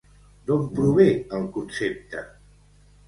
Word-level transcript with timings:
D'on 0.51 0.63
prové 0.79 1.05
el 1.41 1.45
concepte? 1.59 2.25